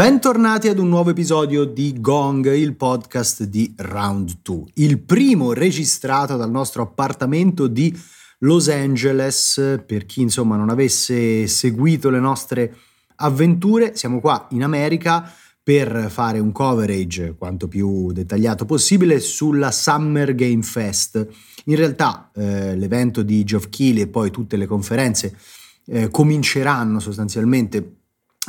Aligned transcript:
Bentornati 0.00 0.68
ad 0.68 0.78
un 0.78 0.88
nuovo 0.88 1.10
episodio 1.10 1.66
di 1.66 2.00
Gong, 2.00 2.50
il 2.54 2.74
podcast 2.74 3.42
di 3.42 3.74
Round 3.76 4.38
2, 4.40 4.70
il 4.76 4.98
primo 4.98 5.52
registrato 5.52 6.38
dal 6.38 6.50
nostro 6.50 6.80
appartamento 6.80 7.66
di 7.66 7.94
Los 8.38 8.70
Angeles. 8.70 9.82
Per 9.86 10.06
chi 10.06 10.22
insomma 10.22 10.56
non 10.56 10.70
avesse 10.70 11.46
seguito 11.46 12.08
le 12.08 12.18
nostre 12.18 12.74
avventure, 13.16 13.94
siamo 13.94 14.20
qua 14.20 14.46
in 14.52 14.62
America 14.62 15.30
per 15.62 16.06
fare 16.08 16.38
un 16.38 16.50
coverage 16.50 17.34
quanto 17.36 17.68
più 17.68 18.10
dettagliato 18.10 18.64
possibile 18.64 19.20
sulla 19.20 19.70
Summer 19.70 20.34
Game 20.34 20.62
Fest. 20.62 21.28
In 21.66 21.76
realtà 21.76 22.30
eh, 22.34 22.74
l'evento 22.74 23.20
di 23.20 23.44
Geoff 23.44 23.68
Keighley 23.68 24.04
e 24.04 24.08
poi 24.08 24.30
tutte 24.30 24.56
le 24.56 24.64
conferenze 24.64 25.36
eh, 25.84 26.08
cominceranno 26.08 27.00
sostanzialmente 27.00 27.96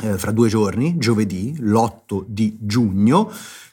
eh, 0.00 0.16
fra 0.16 0.30
due 0.30 0.48
giorni, 0.48 0.96
giovedì, 0.96 1.54
l'8 1.58 2.24
di 2.26 2.56
giugno. 2.60 3.30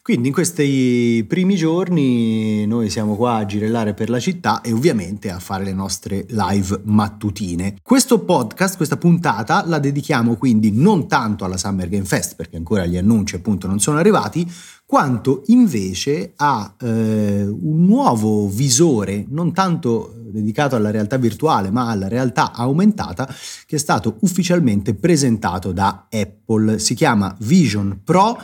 Quindi 0.09 0.29
in 0.29 0.33
questi 0.33 1.23
primi 1.27 1.55
giorni 1.55 2.65
noi 2.65 2.89
siamo 2.89 3.15
qua 3.15 3.35
a 3.35 3.45
girellare 3.45 3.93
per 3.93 4.09
la 4.09 4.19
città 4.19 4.61
e 4.61 4.71
ovviamente 4.71 5.29
a 5.29 5.37
fare 5.37 5.63
le 5.63 5.71
nostre 5.71 6.25
live 6.29 6.81
mattutine. 6.85 7.75
Questo 7.83 8.17
podcast, 8.21 8.75
questa 8.75 8.97
puntata 8.97 9.63
la 9.67 9.77
dedichiamo 9.77 10.35
quindi 10.35 10.71
non 10.71 11.07
tanto 11.07 11.45
alla 11.45 11.57
Summer 11.57 11.87
Game 11.89 12.05
Fest 12.05 12.33
perché 12.35 12.57
ancora 12.57 12.87
gli 12.87 12.97
annunci 12.97 13.35
appunto 13.35 13.67
non 13.67 13.79
sono 13.79 13.99
arrivati, 13.99 14.51
quanto 14.83 15.43
invece 15.49 16.33
a 16.37 16.73
eh, 16.81 17.45
un 17.45 17.85
nuovo 17.85 18.47
visore, 18.47 19.25
non 19.29 19.53
tanto 19.53 20.15
dedicato 20.31 20.75
alla 20.75 20.89
realtà 20.89 21.17
virtuale 21.17 21.69
ma 21.69 21.87
alla 21.87 22.07
realtà 22.07 22.51
aumentata, 22.53 23.31
che 23.67 23.75
è 23.75 23.79
stato 23.79 24.17
ufficialmente 24.21 24.95
presentato 24.95 25.71
da 25.71 26.07
Apple. 26.09 26.79
Si 26.79 26.95
chiama 26.95 27.35
Vision 27.37 28.01
Pro 28.03 28.39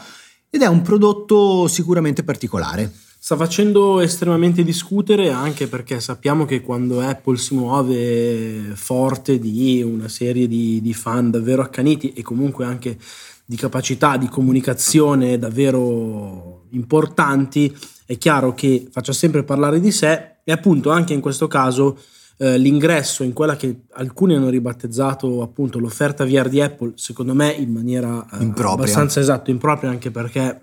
ed 0.50 0.62
è 0.62 0.68
un 0.68 0.82
prodotto 0.82 1.68
sicuramente 1.68 2.24
particolare. 2.24 2.92
Sta 3.26 3.36
facendo 3.36 4.02
estremamente 4.02 4.64
discutere 4.64 5.32
anche 5.32 5.68
perché 5.68 6.00
sappiamo 6.00 6.46
che 6.46 6.62
quando 6.62 7.02
Apple 7.02 7.38
si 7.38 7.56
muove 7.56 8.74
forte 8.76 9.40
di 9.40 9.82
una 9.82 10.08
serie 10.08 10.48
di, 10.48 10.80
di 10.80 10.94
fan 10.94 11.32
davvero 11.32 11.64
accaniti 11.64 12.14
e 12.14 12.22
comunque 12.22 12.66
anche 12.66 12.98
di 13.44 13.56
capacità 13.56 14.18
di 14.18 14.28
comunicazione 14.28 15.40
davvero 15.40 16.66
importanti, 16.72 17.76
è 18.06 18.18
chiaro 18.18 18.54
che 18.54 18.88
faccia 18.92 19.14
sempre 19.14 19.44
parlare 19.44 19.80
di 19.80 19.92
sé 19.92 20.38
e 20.44 20.52
appunto 20.52 20.92
anche 20.92 21.14
in 21.14 21.22
questo 21.22 21.48
caso 21.48 21.98
eh, 22.38 22.58
l'ingresso 22.58 23.24
in 23.24 23.34
quella 23.34 23.56
che 23.56 23.84
alcuni 23.94 24.36
hanno 24.36 24.50
ribattezzato 24.50 25.42
appunto 25.42 25.80
l'offerta 25.80 26.26
VR 26.26 26.50
di 26.50 26.62
Apple, 26.62 26.94
secondo 26.96 27.34
me 27.34 27.52
in 27.52 27.72
maniera 27.72 28.26
eh, 28.40 28.52
abbastanza 28.64 29.20
esatto, 29.20 29.52
impropria 29.52 29.90
anche 29.90 30.12
perché 30.12 30.60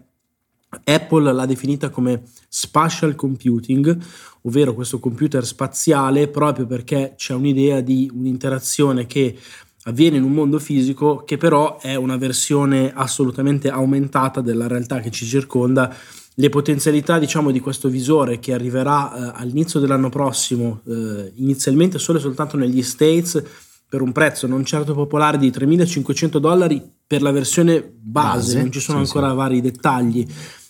Apple 0.84 1.32
l'ha 1.32 1.46
definita 1.46 1.90
come 1.90 2.22
spatial 2.48 3.14
computing, 3.14 3.98
ovvero 4.42 4.74
questo 4.74 4.98
computer 4.98 5.44
spaziale 5.44 6.28
proprio 6.28 6.66
perché 6.66 7.14
c'è 7.16 7.34
un'idea 7.34 7.80
di 7.80 8.10
un'interazione 8.12 9.06
che 9.06 9.36
avviene 9.84 10.16
in 10.16 10.22
un 10.22 10.32
mondo 10.32 10.58
fisico 10.58 11.24
che 11.24 11.36
però 11.36 11.78
è 11.78 11.94
una 11.94 12.16
versione 12.16 12.92
assolutamente 12.94 13.68
aumentata 13.68 14.40
della 14.40 14.66
realtà 14.66 15.00
che 15.00 15.10
ci 15.10 15.26
circonda. 15.26 15.94
Le 16.34 16.48
potenzialità 16.48 17.18
diciamo 17.18 17.50
di 17.50 17.60
questo 17.60 17.88
visore 17.88 18.38
che 18.38 18.54
arriverà 18.54 19.12
eh, 19.14 19.32
all'inizio 19.42 19.80
dell'anno 19.80 20.08
prossimo, 20.08 20.80
eh, 20.86 21.32
inizialmente 21.36 21.98
solo 21.98 22.18
e 22.18 22.22
soltanto 22.22 22.56
negli 22.56 22.82
States, 22.82 23.42
per 23.86 24.00
un 24.00 24.12
prezzo 24.12 24.46
non 24.46 24.64
certo 24.64 24.94
popolare 24.94 25.36
di 25.36 25.50
3.500 25.50 26.38
dollari 26.38 26.82
per 27.06 27.20
la 27.20 27.30
versione 27.30 27.82
base, 27.82 28.54
base 28.54 28.60
non 28.62 28.72
ci 28.72 28.80
sono 28.80 29.04
sì, 29.04 29.04
ancora 29.04 29.28
sì. 29.28 29.36
vari 29.36 29.60
dettagli, 29.60 30.26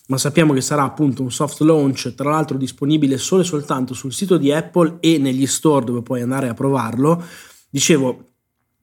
ma 0.09 0.19
sappiamo 0.19 0.53
che 0.53 0.61
sarà 0.61 0.83
appunto 0.83 1.23
un 1.23 1.31
soft 1.31 1.61
launch, 1.61 2.13
tra 2.17 2.31
l'altro 2.31 2.59
disponibile 2.59 3.17
solo 3.19 3.43
e 3.43 3.45
soltanto 3.45 3.95
sul 3.95 4.13
sito 4.13 4.37
di 4.39 4.53
Apple 4.53 4.97
e 4.99 5.19
negli 5.19 5.47
store 5.47 5.85
dove 5.85 6.03
puoi 6.03 6.23
andare 6.23 6.49
a 6.49 6.55
provarlo. 6.55 7.23
Dicevo, 7.71 8.31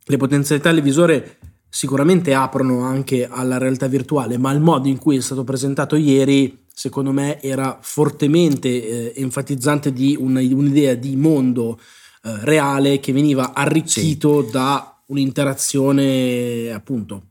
le 0.06 0.18
potenzialità 0.18 0.72
del 0.72 0.82
visore 0.82 1.40
sicuramente 1.68 2.34
aprono 2.34 2.84
anche 2.84 3.28
alla 3.30 3.58
realtà 3.58 3.88
virtuale, 3.88 4.38
ma 4.38 4.54
il 4.54 4.62
modo 4.62 4.88
in 4.88 4.98
cui 4.98 5.18
è 5.18 5.22
stato 5.22 5.44
presentato 5.44 5.98
ieri, 5.98 6.66
secondo 6.80 7.12
me, 7.12 7.42
era 7.42 7.78
fortemente 7.82 8.70
eh, 9.14 9.22
enfatizzante 9.22 9.92
di 9.92 10.16
una, 10.18 10.40
un'idea 10.40 10.94
di 10.94 11.18
mondo 11.18 11.78
eh, 12.24 12.38
reale 12.44 13.02
che 13.02 13.12
veniva 13.12 13.54
arricchito 13.54 14.46
sì. 14.46 14.52
da 14.52 15.02
un'interazione 15.08 16.72
appunto 16.72 17.24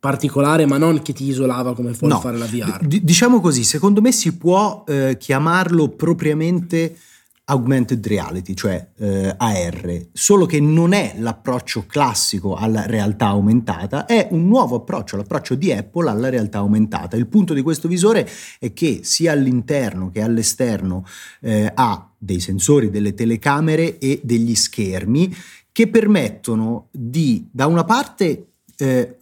particolare, 0.00 0.64
ma 0.64 0.78
non 0.78 1.02
che 1.02 1.12
ti 1.12 1.24
isolava 1.24 1.74
come 1.74 1.92
può 1.92 2.08
no, 2.08 2.18
fare 2.18 2.38
la 2.38 2.46
VR. 2.46 2.78
D- 2.86 3.02
diciamo 3.02 3.42
così, 3.42 3.62
secondo 3.62 4.00
me 4.00 4.10
si 4.10 4.38
può 4.38 4.84
eh, 4.86 5.18
chiamarlo 5.18 5.88
propriamente 5.90 6.96
augmented 7.46 8.06
reality, 8.06 8.54
cioè 8.54 8.88
eh, 8.96 9.34
AR, 9.36 10.08
solo 10.12 10.46
che 10.46 10.60
non 10.60 10.92
è 10.92 11.14
l'approccio 11.18 11.84
classico 11.86 12.54
alla 12.54 12.86
realtà 12.86 13.26
aumentata, 13.26 14.06
è 14.06 14.28
un 14.30 14.46
nuovo 14.46 14.76
approccio, 14.76 15.16
l'approccio 15.16 15.54
di 15.54 15.72
Apple 15.72 16.08
alla 16.08 16.30
realtà 16.30 16.58
aumentata. 16.58 17.16
Il 17.16 17.26
punto 17.26 17.52
di 17.52 17.62
questo 17.62 17.88
visore 17.88 18.28
è 18.58 18.72
che 18.72 19.00
sia 19.02 19.32
all'interno 19.32 20.10
che 20.10 20.22
all'esterno 20.22 21.04
eh, 21.40 21.70
ha 21.74 22.10
dei 22.16 22.40
sensori, 22.40 22.88
delle 22.88 23.12
telecamere 23.12 23.98
e 23.98 24.20
degli 24.22 24.54
schermi 24.54 25.34
che 25.70 25.88
permettono 25.88 26.88
di, 26.92 27.48
da 27.50 27.66
una 27.66 27.84
parte, 27.84 28.53
eh, 28.76 29.16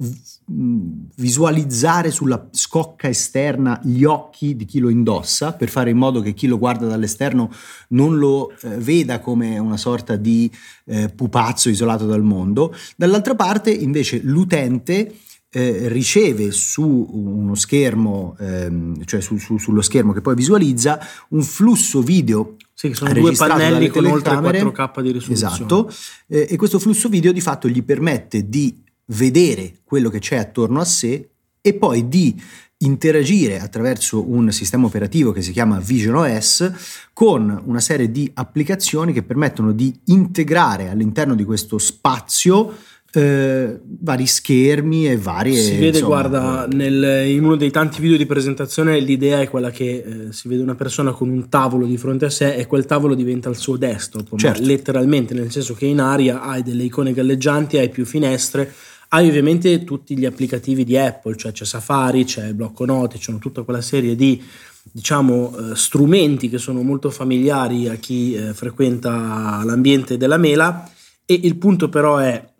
visualizzare 1.14 2.10
sulla 2.10 2.48
scocca 2.50 3.08
esterna 3.08 3.80
gli 3.82 4.04
occhi 4.04 4.56
di 4.56 4.64
chi 4.64 4.78
lo 4.78 4.88
indossa 4.88 5.52
per 5.52 5.68
fare 5.68 5.90
in 5.90 5.96
modo 5.96 6.20
che 6.20 6.34
chi 6.34 6.46
lo 6.46 6.58
guarda 6.58 6.86
dall'esterno 6.86 7.50
non 7.88 8.18
lo 8.18 8.52
eh, 8.62 8.76
veda 8.76 9.20
come 9.20 9.58
una 9.58 9.76
sorta 9.76 10.16
di 10.16 10.50
eh, 10.86 11.08
pupazzo 11.08 11.68
isolato 11.68 12.06
dal 12.06 12.22
mondo. 12.22 12.74
Dall'altra 12.96 13.34
parte 13.34 13.70
invece 13.70 14.20
l'utente 14.22 15.14
eh, 15.54 15.88
riceve 15.88 16.50
su 16.50 17.08
uno 17.12 17.54
schermo, 17.54 18.36
ehm, 18.38 19.04
cioè 19.04 19.20
su, 19.20 19.36
su, 19.36 19.58
sullo 19.58 19.82
schermo 19.82 20.12
che 20.12 20.22
poi 20.22 20.34
visualizza, 20.34 20.98
un 21.30 21.42
flusso 21.42 22.00
video 22.00 22.56
sì, 22.72 22.94
sono 22.94 23.12
due 23.12 23.32
pannelli 23.32 23.88
con 23.88 24.06
oltre 24.06 24.34
4K 24.34 25.02
di 25.02 25.12
risoluzione. 25.12 25.54
Esatto, 25.54 25.92
eh, 26.26 26.46
e 26.50 26.56
questo 26.56 26.78
flusso 26.78 27.08
video 27.08 27.32
di 27.32 27.40
fatto 27.40 27.68
gli 27.68 27.82
permette 27.82 28.48
di 28.48 28.81
vedere 29.06 29.80
quello 29.84 30.08
che 30.08 30.18
c'è 30.18 30.36
attorno 30.36 30.80
a 30.80 30.84
sé 30.84 31.28
e 31.60 31.74
poi 31.74 32.08
di 32.08 32.40
interagire 32.78 33.60
attraverso 33.60 34.28
un 34.28 34.50
sistema 34.50 34.86
operativo 34.86 35.32
che 35.32 35.42
si 35.42 35.52
chiama 35.52 35.78
Vision 35.78 36.16
OS 36.16 36.72
con 37.12 37.62
una 37.64 37.80
serie 37.80 38.10
di 38.10 38.30
applicazioni 38.34 39.12
che 39.12 39.22
permettono 39.22 39.72
di 39.72 39.96
integrare 40.06 40.88
all'interno 40.88 41.34
di 41.34 41.44
questo 41.44 41.78
spazio 41.78 42.76
eh, 43.12 43.78
vari 44.00 44.26
schermi 44.26 45.08
e 45.08 45.18
varie 45.18 45.60
si 45.60 45.72
vede 45.72 45.98
insomma, 45.98 46.06
guarda 46.06 46.66
nel, 46.66 47.28
in 47.28 47.44
uno 47.44 47.56
dei 47.56 47.70
tanti 47.70 48.00
video 48.00 48.16
di 48.16 48.24
presentazione 48.24 48.98
l'idea 49.00 49.40
è 49.40 49.48
quella 49.50 49.70
che 49.70 50.04
eh, 50.04 50.32
si 50.32 50.48
vede 50.48 50.62
una 50.62 50.74
persona 50.74 51.12
con 51.12 51.28
un 51.28 51.48
tavolo 51.50 51.84
di 51.84 51.98
fronte 51.98 52.24
a 52.24 52.30
sé 52.30 52.54
e 52.54 52.66
quel 52.66 52.86
tavolo 52.86 53.14
diventa 53.14 53.50
il 53.50 53.56
suo 53.56 53.76
desktop 53.76 54.38
certo. 54.38 54.62
letteralmente 54.62 55.34
nel 55.34 55.50
senso 55.50 55.74
che 55.74 55.84
in 55.84 56.00
aria 56.00 56.40
hai 56.40 56.62
delle 56.62 56.84
icone 56.84 57.12
galleggianti 57.12 57.76
hai 57.76 57.90
più 57.90 58.06
finestre 58.06 58.72
hai 59.14 59.28
ovviamente 59.28 59.84
tutti 59.84 60.16
gli 60.16 60.24
applicativi 60.24 60.84
di 60.84 60.96
Apple, 60.96 61.36
cioè 61.36 61.52
c'è 61.52 61.66
Safari, 61.66 62.24
c'è 62.24 62.46
il 62.46 62.54
blocco 62.54 62.86
note, 62.86 63.18
c'è 63.18 63.36
tutta 63.38 63.62
quella 63.62 63.82
serie 63.82 64.16
di 64.16 64.42
diciamo, 64.90 65.54
eh, 65.54 65.76
strumenti 65.76 66.48
che 66.48 66.56
sono 66.56 66.80
molto 66.80 67.10
familiari 67.10 67.88
a 67.88 67.96
chi 67.96 68.34
eh, 68.34 68.54
frequenta 68.54 69.60
l'ambiente 69.64 70.16
della 70.16 70.38
mela 70.38 70.90
e 71.26 71.38
il 71.42 71.56
punto 71.56 71.90
però 71.90 72.16
è 72.16 72.51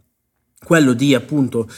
quello 0.64 0.92
di 0.92 1.14
appunto 1.14 1.68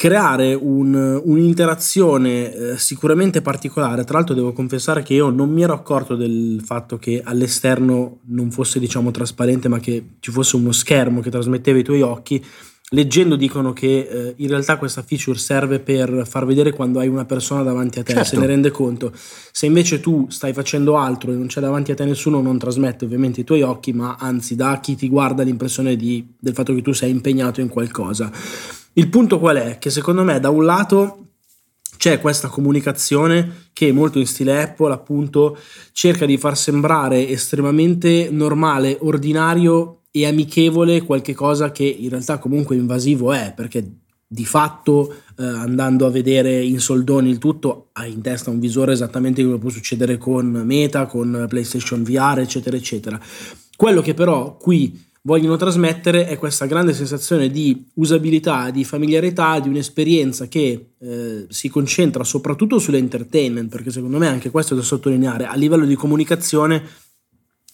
creare 0.00 0.54
un, 0.54 1.20
un'interazione 1.22 2.54
eh, 2.54 2.78
sicuramente 2.78 3.42
particolare. 3.42 4.04
Tra 4.04 4.16
l'altro 4.16 4.34
devo 4.34 4.54
confessare 4.54 5.02
che 5.02 5.12
io 5.12 5.28
non 5.28 5.50
mi 5.50 5.62
ero 5.62 5.74
accorto 5.74 6.16
del 6.16 6.62
fatto 6.64 6.96
che 6.96 7.20
all'esterno 7.22 8.20
non 8.28 8.50
fosse 8.50 8.78
diciamo 8.78 9.10
trasparente 9.10 9.68
ma 9.68 9.78
che 9.78 10.12
ci 10.20 10.30
fosse 10.30 10.56
uno 10.56 10.72
schermo 10.72 11.20
che 11.20 11.28
trasmetteva 11.28 11.78
i 11.78 11.84
tuoi 11.84 12.00
occhi 12.00 12.42
leggendo 12.92 13.36
dicono 13.36 13.72
che 13.72 14.00
eh, 14.00 14.34
in 14.38 14.48
realtà 14.48 14.76
questa 14.76 15.02
feature 15.02 15.38
serve 15.38 15.78
per 15.78 16.26
far 16.26 16.44
vedere 16.44 16.72
quando 16.72 16.98
hai 16.98 17.06
una 17.06 17.24
persona 17.24 17.62
davanti 17.62 18.00
a 18.00 18.02
te, 18.02 18.14
certo. 18.14 18.28
se 18.28 18.38
ne 18.38 18.46
rende 18.46 18.70
conto. 18.70 19.12
Se 19.14 19.66
invece 19.66 20.00
tu 20.00 20.26
stai 20.28 20.52
facendo 20.52 20.96
altro 20.96 21.30
e 21.30 21.34
non 21.34 21.46
c'è 21.46 21.60
davanti 21.60 21.92
a 21.92 21.94
te 21.94 22.04
nessuno, 22.04 22.40
non 22.40 22.58
trasmette 22.58 23.04
ovviamente 23.04 23.42
i 23.42 23.44
tuoi 23.44 23.62
occhi, 23.62 23.92
ma 23.92 24.16
anzi 24.18 24.56
dà 24.56 24.70
a 24.70 24.80
chi 24.80 24.96
ti 24.96 25.08
guarda 25.08 25.42
l'impressione 25.42 25.94
di, 25.94 26.34
del 26.38 26.54
fatto 26.54 26.74
che 26.74 26.82
tu 26.82 26.92
sei 26.92 27.10
impegnato 27.10 27.60
in 27.60 27.68
qualcosa. 27.68 28.30
Il 28.94 29.08
punto 29.08 29.38
qual 29.38 29.56
è? 29.56 29.78
Che 29.78 29.90
secondo 29.90 30.24
me 30.24 30.40
da 30.40 30.50
un 30.50 30.64
lato 30.64 31.26
c'è 31.96 32.20
questa 32.20 32.48
comunicazione 32.48 33.68
che 33.72 33.92
molto 33.92 34.18
in 34.18 34.26
stile 34.26 34.62
Apple 34.62 34.92
appunto 34.92 35.56
cerca 35.92 36.26
di 36.26 36.38
far 36.38 36.56
sembrare 36.56 37.28
estremamente 37.28 38.30
normale, 38.32 38.96
ordinario 39.00 39.99
e 40.10 40.26
amichevole 40.26 41.02
qualche 41.02 41.34
cosa 41.34 41.70
che 41.70 41.84
in 41.84 42.08
realtà 42.08 42.38
comunque 42.38 42.76
invasivo 42.76 43.32
è, 43.32 43.52
perché 43.54 43.88
di 44.32 44.44
fatto 44.44 45.12
eh, 45.38 45.44
andando 45.44 46.06
a 46.06 46.10
vedere 46.10 46.62
in 46.62 46.78
soldoni 46.78 47.30
il 47.30 47.38
tutto 47.38 47.88
hai 47.94 48.12
in 48.12 48.20
testa 48.20 48.50
un 48.50 48.60
visore 48.60 48.92
esattamente 48.92 49.42
come 49.42 49.58
può 49.58 49.70
succedere 49.70 50.18
con 50.18 50.46
Meta, 50.64 51.06
con 51.06 51.46
PlayStation 51.48 52.04
VR, 52.04 52.38
eccetera, 52.38 52.76
eccetera. 52.76 53.20
Quello 53.76 54.00
che 54.02 54.14
però 54.14 54.56
qui 54.56 55.08
vogliono 55.22 55.56
trasmettere 55.56 56.26
è 56.26 56.38
questa 56.38 56.66
grande 56.66 56.94
sensazione 56.94 57.50
di 57.50 57.88
usabilità, 57.94 58.70
di 58.70 58.84
familiarità, 58.84 59.58
di 59.58 59.68
un'esperienza 59.68 60.46
che 60.46 60.92
eh, 60.98 61.46
si 61.48 61.68
concentra 61.68 62.22
soprattutto 62.22 62.78
sull'entertainment, 62.78 63.68
perché 63.68 63.90
secondo 63.90 64.18
me 64.18 64.28
anche 64.28 64.50
questo 64.50 64.74
è 64.74 64.76
da 64.76 64.82
sottolineare, 64.82 65.46
a 65.46 65.56
livello 65.56 65.84
di 65.84 65.94
comunicazione 65.96 66.82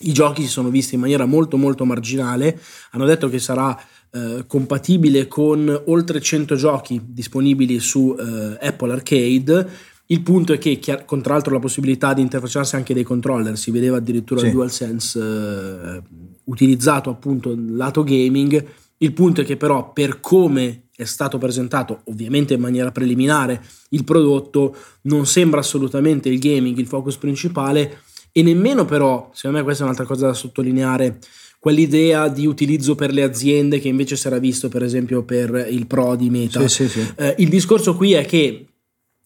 i 0.00 0.12
giochi 0.12 0.42
si 0.42 0.48
sono 0.48 0.68
visti 0.68 0.94
in 0.94 1.00
maniera 1.00 1.24
molto 1.24 1.56
molto 1.56 1.84
marginale, 1.84 2.60
hanno 2.90 3.06
detto 3.06 3.28
che 3.28 3.38
sarà 3.38 3.78
eh, 4.10 4.44
compatibile 4.46 5.26
con 5.26 5.82
oltre 5.86 6.20
100 6.20 6.54
giochi 6.56 7.00
disponibili 7.04 7.78
su 7.80 8.14
eh, 8.18 8.66
Apple 8.66 8.92
Arcade. 8.92 9.68
Il 10.06 10.22
punto 10.22 10.52
è 10.52 10.58
che, 10.58 10.78
con 11.04 11.20
tra 11.20 11.32
l'altro 11.34 11.52
la 11.52 11.58
possibilità 11.58 12.14
di 12.14 12.20
interfacciarsi 12.20 12.76
anche 12.76 12.94
dei 12.94 13.02
controller, 13.02 13.58
si 13.58 13.70
vedeva 13.70 13.96
addirittura 13.96 14.40
sì. 14.40 14.46
il 14.46 14.52
DualSense 14.52 15.18
eh, 15.18 16.02
utilizzato 16.44 17.10
appunto 17.10 17.56
lato 17.56 18.04
gaming. 18.04 18.64
Il 18.98 19.12
punto 19.12 19.40
è 19.40 19.44
che 19.44 19.56
però 19.56 19.92
per 19.92 20.20
come 20.20 20.84
è 20.94 21.04
stato 21.04 21.36
presentato, 21.38 22.00
ovviamente 22.04 22.54
in 22.54 22.60
maniera 22.60 22.92
preliminare, 22.92 23.62
il 23.90 24.04
prodotto 24.04 24.74
non 25.02 25.26
sembra 25.26 25.60
assolutamente 25.60 26.28
il 26.28 26.38
gaming 26.38 26.78
il 26.78 26.86
focus 26.86 27.16
principale 27.16 28.00
e 28.36 28.42
nemmeno 28.42 28.84
però, 28.84 29.30
secondo 29.32 29.56
me 29.56 29.62
questa 29.64 29.82
è 29.82 29.86
un'altra 29.86 30.04
cosa 30.04 30.26
da 30.26 30.34
sottolineare, 30.34 31.20
quell'idea 31.58 32.28
di 32.28 32.44
utilizzo 32.44 32.94
per 32.94 33.10
le 33.10 33.22
aziende 33.22 33.80
che 33.80 33.88
invece 33.88 34.14
era 34.26 34.36
visto 34.38 34.68
per 34.68 34.82
esempio 34.82 35.22
per 35.22 35.66
il 35.70 35.86
Pro 35.86 36.16
di 36.16 36.28
Meta. 36.28 36.60
Sì, 36.68 36.86
sì, 36.86 37.00
sì. 37.00 37.12
Eh, 37.16 37.36
il 37.38 37.48
discorso 37.48 37.96
qui 37.96 38.12
è 38.12 38.26
che 38.26 38.66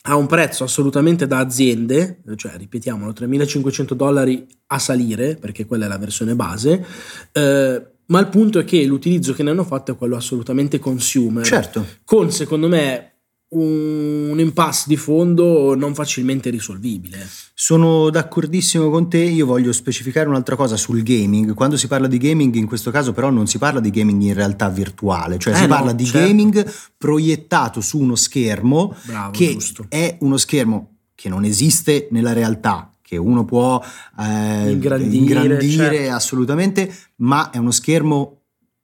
ha 0.02 0.14
un 0.14 0.28
prezzo 0.28 0.62
assolutamente 0.62 1.26
da 1.26 1.38
aziende, 1.38 2.22
cioè 2.36 2.52
ripetiamolo, 2.56 3.10
3.500 3.10 3.94
dollari 3.94 4.46
a 4.68 4.78
salire, 4.78 5.34
perché 5.34 5.66
quella 5.66 5.86
è 5.86 5.88
la 5.88 5.98
versione 5.98 6.36
base, 6.36 6.86
eh, 7.32 7.82
ma 8.06 8.20
il 8.20 8.28
punto 8.28 8.60
è 8.60 8.64
che 8.64 8.84
l'utilizzo 8.84 9.32
che 9.32 9.42
ne 9.42 9.50
hanno 9.50 9.64
fatto 9.64 9.90
è 9.90 9.96
quello 9.96 10.14
assolutamente 10.14 10.78
consumer. 10.78 11.44
Certo. 11.44 11.84
Con 12.04 12.30
secondo 12.30 12.68
me 12.68 13.19
un 13.52 14.36
impasse 14.38 14.84
di 14.86 14.96
fondo 14.96 15.74
non 15.74 15.94
facilmente 15.94 16.50
risolvibile. 16.50 17.26
Sono 17.54 18.08
d'accordissimo 18.10 18.90
con 18.90 19.08
te, 19.08 19.18
io 19.18 19.46
voglio 19.46 19.72
specificare 19.72 20.28
un'altra 20.28 20.54
cosa 20.54 20.76
sul 20.76 21.02
gaming. 21.02 21.54
Quando 21.54 21.76
si 21.76 21.88
parla 21.88 22.06
di 22.06 22.18
gaming, 22.18 22.54
in 22.54 22.66
questo 22.66 22.90
caso 22.90 23.12
però 23.12 23.30
non 23.30 23.46
si 23.46 23.58
parla 23.58 23.80
di 23.80 23.90
gaming 23.90 24.22
in 24.22 24.34
realtà 24.34 24.68
virtuale, 24.68 25.38
cioè 25.38 25.54
eh 25.54 25.56
si 25.56 25.62
no, 25.62 25.68
parla 25.68 25.92
di 25.92 26.04
certo. 26.04 26.26
gaming 26.26 26.72
proiettato 26.96 27.80
su 27.80 27.98
uno 27.98 28.14
schermo 28.14 28.94
Bravo, 29.04 29.30
che 29.32 29.52
giusto. 29.52 29.86
è 29.88 30.16
uno 30.20 30.36
schermo 30.36 30.96
che 31.14 31.28
non 31.28 31.44
esiste 31.44 32.08
nella 32.12 32.32
realtà, 32.32 32.94
che 33.02 33.16
uno 33.16 33.44
può 33.44 33.82
eh, 34.18 34.70
ingrandire, 34.70 35.16
ingrandire 35.16 35.96
certo. 35.96 36.14
assolutamente, 36.14 36.94
ma 37.16 37.50
è 37.50 37.58
uno 37.58 37.72
schermo 37.72 38.39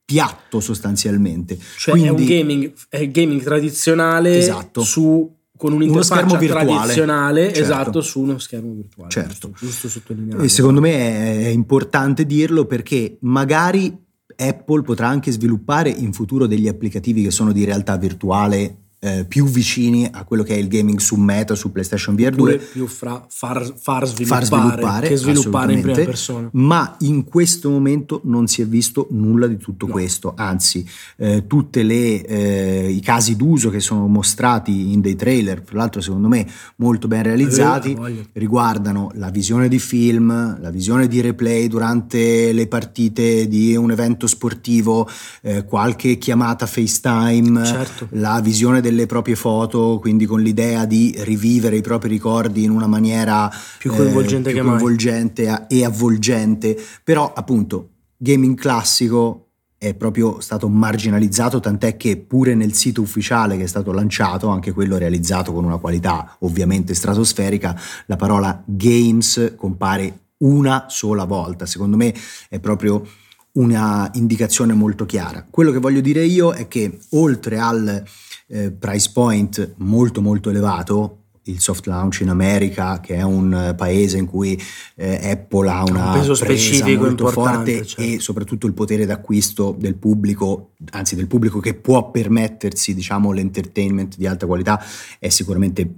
piatto 0.06 0.60
sostanzialmente. 0.60 1.58
Cioè 1.76 1.94
Quindi, 1.94 2.08
è 2.08 2.12
un 2.12 2.24
gaming, 2.24 2.72
è 2.88 3.10
gaming 3.10 3.42
tradizionale 3.42 4.38
esatto. 4.38 4.82
su 4.82 5.34
con 5.58 5.72
virtuale 5.78 6.66
tradizionale 6.66 7.44
certo. 7.44 7.60
esatto 7.60 8.00
su 8.02 8.20
uno 8.20 8.36
schermo 8.36 8.74
virtuale 8.74 9.10
certo 9.10 9.52
giusto, 9.56 9.88
giusto 9.88 10.42
e 10.42 10.48
secondo 10.50 10.82
me 10.82 11.44
è 11.44 11.48
importante 11.48 12.26
dirlo 12.26 12.66
perché 12.66 13.16
magari 13.20 14.04
Apple 14.36 14.82
potrà 14.82 15.08
anche 15.08 15.30
sviluppare 15.30 15.88
in 15.88 16.12
futuro 16.12 16.46
degli 16.46 16.68
applicativi 16.68 17.22
che 17.22 17.30
sono 17.30 17.52
di 17.52 17.64
realtà 17.64 17.96
virtuale 17.96 18.85
eh, 18.98 19.24
più 19.26 19.44
vicini 19.46 20.08
a 20.10 20.24
quello 20.24 20.42
che 20.42 20.54
è 20.54 20.58
il 20.58 20.68
gaming 20.68 20.98
su 20.98 21.16
Meta, 21.16 21.54
su 21.54 21.70
PlayStation 21.70 22.14
VR 22.14 22.34
2. 22.34 22.56
più 22.56 22.86
fra 22.86 23.24
far, 23.28 23.74
far, 23.76 24.06
sviluppare, 24.06 24.46
far 24.46 24.60
sviluppare 24.60 25.08
che 25.08 25.16
sviluppare 25.16 25.72
in 25.74 25.80
prima 25.82 25.96
persona. 25.96 26.48
Ma 26.52 26.96
in 27.00 27.24
questo 27.24 27.70
momento 27.70 28.20
non 28.24 28.46
si 28.46 28.62
è 28.62 28.66
visto 28.66 29.08
nulla 29.10 29.46
di 29.46 29.58
tutto 29.58 29.86
no. 29.86 29.92
questo, 29.92 30.32
anzi 30.36 30.88
eh, 31.16 31.46
tutti 31.46 31.80
eh, 31.80 32.90
i 32.90 33.00
casi 33.00 33.36
d'uso 33.36 33.70
che 33.70 33.80
sono 33.80 34.06
mostrati 34.06 34.92
in 34.92 35.00
dei 35.00 35.14
trailer, 35.14 35.60
tra 35.60 35.76
l'altro 35.76 36.00
secondo 36.00 36.28
me 36.28 36.46
molto 36.76 37.06
ben 37.06 37.22
realizzati, 37.22 37.96
riguardano 38.32 39.10
la 39.14 39.30
visione 39.30 39.68
di 39.68 39.78
film, 39.78 40.60
la 40.60 40.70
visione 40.70 41.06
di 41.06 41.20
replay 41.20 41.68
durante 41.68 42.52
le 42.52 42.66
partite 42.66 43.46
di 43.48 43.76
un 43.76 43.90
evento 43.90 44.26
sportivo, 44.26 45.08
eh, 45.42 45.64
qualche 45.64 46.18
chiamata 46.18 46.66
FaceTime, 46.66 47.64
certo. 47.64 48.08
la 48.12 48.40
visione 48.40 48.80
delle 48.86 49.06
proprie 49.06 49.34
foto, 49.34 49.98
quindi 50.00 50.26
con 50.26 50.40
l'idea 50.40 50.84
di 50.84 51.12
rivivere 51.18 51.76
i 51.76 51.80
propri 51.80 52.08
ricordi 52.08 52.62
in 52.62 52.70
una 52.70 52.86
maniera 52.86 53.50
più 53.78 53.90
coinvolgente, 53.90 54.50
eh, 54.50 54.52
più 54.52 54.62
coinvolgente 54.62 55.66
e 55.66 55.84
avvolgente, 55.84 56.78
però 57.02 57.32
appunto 57.34 57.90
gaming 58.16 58.56
classico 58.56 59.48
è 59.76 59.94
proprio 59.94 60.40
stato 60.40 60.68
marginalizzato, 60.68 61.58
tant'è 61.58 61.96
che 61.96 62.16
pure 62.16 62.54
nel 62.54 62.74
sito 62.74 63.00
ufficiale 63.00 63.56
che 63.56 63.64
è 63.64 63.66
stato 63.66 63.90
lanciato, 63.90 64.48
anche 64.48 64.72
quello 64.72 64.98
realizzato 64.98 65.52
con 65.52 65.64
una 65.64 65.78
qualità 65.78 66.36
ovviamente 66.40 66.94
stratosferica, 66.94 67.78
la 68.06 68.16
parola 68.16 68.62
games 68.64 69.54
compare 69.56 70.20
una 70.38 70.86
sola 70.88 71.24
volta. 71.24 71.66
Secondo 71.66 71.96
me 71.96 72.14
è 72.48 72.60
proprio 72.60 73.04
una 73.52 74.08
indicazione 74.14 74.74
molto 74.74 75.06
chiara. 75.06 75.44
Quello 75.48 75.72
che 75.72 75.78
voglio 75.78 76.00
dire 76.00 76.24
io 76.24 76.52
è 76.52 76.68
che 76.68 76.98
oltre 77.10 77.58
al 77.58 78.04
eh, 78.48 78.72
price 78.72 79.10
point 79.12 79.74
molto 79.78 80.20
molto 80.20 80.50
elevato, 80.50 81.26
il 81.46 81.60
soft 81.60 81.86
launch 81.86 82.20
in 82.20 82.28
America, 82.28 83.00
che 83.00 83.16
è 83.16 83.22
un 83.22 83.74
paese 83.76 84.18
in 84.18 84.26
cui 84.26 84.60
eh, 84.96 85.30
Apple 85.30 85.68
ha 85.68 85.82
una 85.84 86.12
un 86.12 86.18
peso 86.18 86.34
specifico 86.34 87.04
molto 87.04 87.28
forte 87.28 87.86
certo. 87.86 88.02
e 88.02 88.20
soprattutto 88.20 88.66
il 88.66 88.72
potere 88.72 89.06
d'acquisto 89.06 89.74
del 89.78 89.94
pubblico, 89.94 90.72
anzi 90.90 91.14
del 91.14 91.26
pubblico 91.26 91.60
che 91.60 91.74
può 91.74 92.10
permettersi 92.10 92.94
diciamo, 92.94 93.32
l'entertainment 93.32 94.16
di 94.16 94.26
alta 94.26 94.46
qualità 94.46 94.82
è 95.18 95.28
sicuramente 95.28 95.88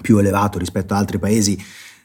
più 0.00 0.18
elevato 0.18 0.58
rispetto 0.58 0.92
ad 0.94 1.00
altri 1.00 1.18
paesi. 1.18 1.58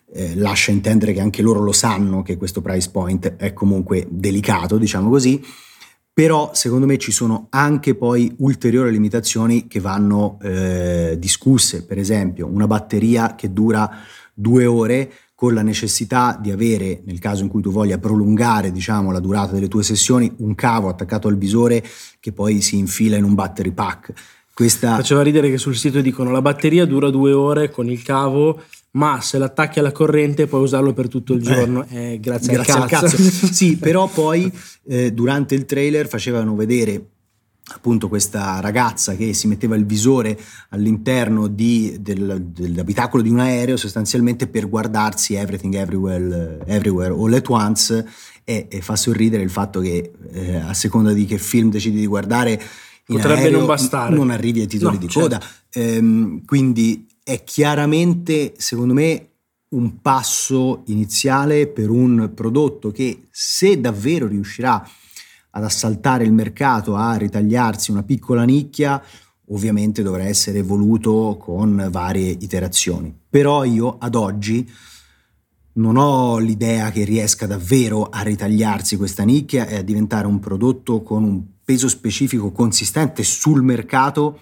Eh, 0.10 0.36
lascia 0.36 0.72
intendere 0.72 1.12
che 1.12 1.20
anche 1.20 1.42
loro 1.42 1.60
lo 1.60 1.74
sanno 1.74 2.22
che 2.22 2.38
questo 2.38 2.62
price 2.62 2.90
point 2.90 3.36
è 3.36 3.52
comunque 3.52 4.08
delicato, 4.10 4.78
diciamo 4.78 5.10
così 5.10 5.44
però 6.18 6.50
secondo 6.56 6.88
me 6.88 6.98
ci 6.98 7.12
sono 7.12 7.46
anche 7.52 7.94
poi 7.94 8.34
ulteriori 8.40 8.90
limitazioni 8.90 9.68
che 9.68 9.80
vanno 9.80 10.40
eh, 10.42 11.16
discusse, 11.20 11.86
per 11.86 12.00
esempio 12.00 12.48
una 12.48 12.66
batteria 12.66 13.36
che 13.36 13.54
dura 13.54 13.88
due 14.34 14.66
ore 14.66 15.12
con 15.36 15.54
la 15.54 15.62
necessità 15.62 16.36
di 16.42 16.50
avere, 16.50 17.04
nel 17.06 17.20
caso 17.20 17.44
in 17.44 17.50
cui 17.50 17.62
tu 17.62 17.70
voglia 17.70 18.00
prolungare 18.00 18.72
diciamo, 18.72 19.12
la 19.12 19.20
durata 19.20 19.52
delle 19.52 19.68
tue 19.68 19.84
sessioni, 19.84 20.34
un 20.38 20.56
cavo 20.56 20.90
attaccato 20.90 21.28
al 21.28 21.38
visore 21.38 21.86
che 22.20 22.32
poi 22.32 22.62
si 22.62 22.80
infila 22.80 23.16
in 23.16 23.24
un 23.24 23.36
battery 23.36 23.72
pack. 23.72 24.14
Questa... 24.56 24.96
Faceva 24.96 25.22
ridere 25.22 25.52
che 25.52 25.60
sul 25.60 25.76
sito 25.76 26.02
dicono 26.02 26.32
la 26.32 26.42
batteria 26.42 26.88
dura 26.88 27.12
due 27.12 27.32
ore 27.32 27.70
con 27.70 27.92
il 27.92 28.02
cavo 28.02 28.64
ma 28.92 29.22
se 29.22 29.38
l'attacchi 29.38 29.80
alla 29.80 29.92
corrente 29.92 30.48
puoi 30.48 30.62
usarlo 30.62 30.94
per 30.94 31.08
tutto 31.08 31.34
il 31.34 31.42
giorno, 31.42 31.86
eh, 31.90 32.14
eh, 32.14 32.20
grazie, 32.20 32.54
grazie 32.54 32.74
al 32.74 32.88
cazzo. 32.88 33.06
Al 33.06 33.12
cazzo. 33.12 33.48
sì, 33.54 33.78
però 33.78 34.08
poi 34.08 34.52
eh, 34.88 35.12
durante 35.12 35.56
il 35.56 35.66
trailer 35.66 36.08
facevano 36.08 36.56
vedere 36.56 37.10
appunto 37.70 38.08
questa 38.08 38.60
ragazza 38.62 39.16
che 39.16 39.34
si 39.34 39.48
metteva 39.48 39.76
il 39.76 39.86
visore 39.86 40.40
all'interno 40.70 41.48
di, 41.48 41.98
del, 42.00 42.46
dell'abitacolo 42.54 43.22
di 43.22 43.30
un 43.30 43.40
aereo 43.40 43.76
sostanzialmente 43.76 44.48
per 44.48 44.70
guardarsi 44.70 45.34
Everything 45.34 45.74
Everywhere, 45.74 46.60
everywhere 46.66 47.14
All 47.14 47.34
at 47.34 47.50
Once 47.50 48.06
e, 48.46 48.68
e, 48.70 48.82
fa 48.82 48.96
sorridere 48.96 49.44
il 49.44 49.50
fatto 49.50 49.82
che 49.82 50.14
eh, 50.32 50.56
a 50.56 50.74
seconda 50.74 51.12
di 51.12 51.26
che 51.26 51.38
film 51.38 51.70
decidi 51.70 52.00
di 52.00 52.06
guardare 52.06 52.62
potrebbe 53.06 53.42
aereo, 53.42 53.58
non 53.58 53.68
bastare 53.68 54.16
non 54.16 54.30
arrivi 54.30 54.62
ai 54.62 54.68
titoli 54.68 54.94
no, 54.94 55.00
di 55.00 55.08
certo. 55.10 55.28
coda 55.28 55.46
ehm, 55.74 56.46
quindi 56.46 57.07
è 57.28 57.44
chiaramente, 57.44 58.54
secondo 58.56 58.94
me, 58.94 59.32
un 59.72 60.00
passo 60.00 60.84
iniziale 60.86 61.68
per 61.68 61.90
un 61.90 62.32
prodotto 62.34 62.90
che 62.90 63.28
se 63.32 63.82
davvero 63.82 64.28
riuscirà 64.28 64.82
ad 65.50 65.64
assaltare 65.66 66.24
il 66.24 66.32
mercato, 66.32 66.96
a 66.96 67.18
ritagliarsi 67.18 67.92
una 67.92 68.04
piccola 68.04 68.46
nicchia, 68.46 69.04
ovviamente 69.48 70.04
dovrà 70.04 70.24
essere 70.24 70.60
evoluto 70.60 71.36
con 71.38 71.90
varie 71.92 72.30
iterazioni. 72.30 73.14
Però 73.30 73.66
io 73.66 73.98
ad 74.00 74.16
oggi 74.16 74.66
non 75.74 75.98
ho 75.98 76.38
l'idea 76.38 76.92
che 76.92 77.04
riesca 77.04 77.46
davvero 77.46 78.06
a 78.06 78.22
ritagliarsi 78.22 78.96
questa 78.96 79.24
nicchia 79.24 79.68
e 79.68 79.76
a 79.76 79.82
diventare 79.82 80.28
un 80.28 80.40
prodotto 80.40 81.02
con 81.04 81.26
un 81.26 81.44
peso 81.66 81.90
specifico 81.90 82.54
consistente 82.54 83.24
sul 83.24 83.64
mercato, 83.64 84.40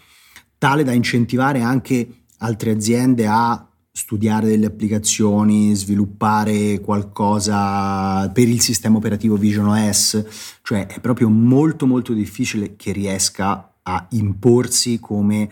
tale 0.60 0.84
da 0.84 0.92
incentivare 0.92 1.62
anche 1.62 2.25
altre 2.40 2.72
aziende 2.72 3.28
a 3.28 3.68
studiare 3.92 4.48
delle 4.48 4.66
applicazioni, 4.66 5.74
sviluppare 5.74 6.82
qualcosa 6.82 8.30
per 8.30 8.48
il 8.50 8.60
sistema 8.60 8.98
operativo 8.98 9.38
Vision 9.38 9.68
OS, 9.68 10.60
cioè 10.64 10.88
è 10.88 11.00
proprio 11.00 11.30
molto 11.30 11.86
molto 11.86 12.12
difficile 12.12 12.76
che 12.76 12.92
riesca 12.92 13.74
a 13.82 14.06
imporsi 14.12 15.00
come 15.00 15.50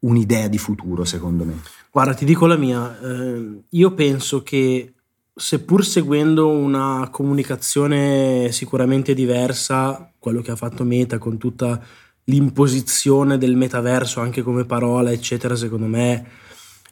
un'idea 0.00 0.48
di 0.48 0.56
futuro, 0.56 1.04
secondo 1.04 1.44
me. 1.44 1.60
Guarda, 1.90 2.14
ti 2.14 2.24
dico 2.24 2.46
la 2.46 2.56
mia, 2.56 2.98
eh, 2.98 3.62
io 3.68 3.94
penso 3.94 4.42
che 4.42 4.94
seppur 5.34 5.84
seguendo 5.84 6.48
una 6.48 7.08
comunicazione 7.10 8.48
sicuramente 8.52 9.12
diversa, 9.12 10.10
quello 10.18 10.40
che 10.40 10.50
ha 10.50 10.56
fatto 10.56 10.82
Meta 10.82 11.18
con 11.18 11.36
tutta 11.36 11.78
l'imposizione 12.26 13.38
del 13.38 13.56
metaverso 13.56 14.20
anche 14.20 14.42
come 14.42 14.64
parola, 14.64 15.10
eccetera, 15.10 15.54
secondo 15.54 15.86
me 15.86 16.26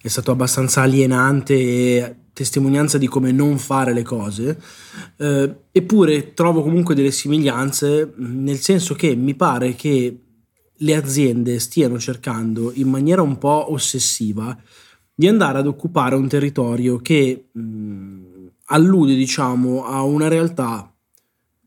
è 0.01 0.09
stato 0.09 0.31
abbastanza 0.33 0.83
alienante 0.83 1.55
e 1.55 2.17
testimonianza 2.33 2.99
di 2.99 3.07
come 3.07 3.33
non 3.33 3.59
fare 3.59 3.95
le 3.95 4.03
cose, 4.03 4.61
eh, 5.17 5.57
eppure 5.71 6.35
trovo 6.35 6.63
comunque 6.63 6.95
delle 6.95 7.13
somiglianze 7.13 8.13
nel 8.17 8.59
senso 8.59 8.95
che 8.95 9.15
mi 9.15 9.35
pare 9.35 9.75
che 9.75 10.19
le 10.79 10.95
aziende 10.95 11.59
stiano 11.61 11.99
cercando 11.99 12.73
in 12.75 12.89
maniera 12.89 13.23
un 13.23 13.39
po' 13.39 13.73
ossessiva 13.73 14.57
di 15.15 15.29
andare 15.29 15.59
ad 15.59 15.69
occupare 15.69 16.17
un 16.17 16.27
territorio 16.27 16.99
che 16.99 17.51
mh, 17.53 18.47
allude 18.67 19.15
diciamo 19.15 19.85
a 19.85 20.03
una 20.03 20.27
realtà 20.29 20.94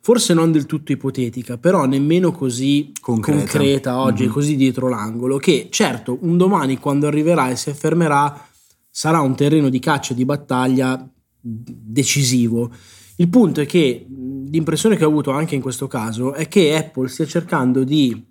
forse 0.07 0.33
non 0.33 0.53
del 0.53 0.65
tutto 0.65 0.93
ipotetica, 0.93 1.57
però 1.57 1.83
nemmeno 1.83 2.31
così 2.31 2.93
concreta, 2.97 3.39
concreta 3.39 3.99
oggi, 3.99 4.23
mm-hmm. 4.23 4.31
così 4.31 4.55
dietro 4.55 4.87
l'angolo, 4.87 5.35
che 5.35 5.67
certo 5.69 6.19
un 6.21 6.37
domani 6.37 6.77
quando 6.77 7.07
arriverà 7.07 7.49
e 7.49 7.57
si 7.57 7.69
affermerà 7.69 8.47
sarà 8.89 9.19
un 9.19 9.35
terreno 9.35 9.67
di 9.67 9.79
caccia 9.79 10.13
e 10.13 10.15
di 10.15 10.23
battaglia 10.23 11.05
decisivo. 11.41 12.71
Il 13.17 13.27
punto 13.27 13.59
è 13.59 13.65
che 13.65 14.05
l'impressione 14.07 14.95
che 14.95 15.03
ho 15.03 15.09
avuto 15.09 15.31
anche 15.31 15.55
in 15.55 15.61
questo 15.61 15.87
caso 15.87 16.33
è 16.33 16.47
che 16.47 16.77
Apple 16.77 17.09
stia 17.09 17.25
cercando 17.25 17.83
di 17.83 18.25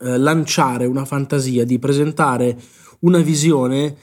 eh, 0.00 0.18
lanciare 0.18 0.84
una 0.84 1.06
fantasia, 1.06 1.64
di 1.64 1.78
presentare 1.78 2.60
una 3.00 3.20
visione 3.20 3.96